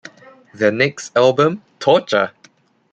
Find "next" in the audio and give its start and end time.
0.71-1.15